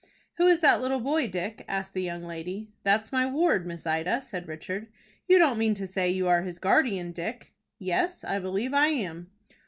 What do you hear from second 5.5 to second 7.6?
mean to say you are his guardian, Dick?"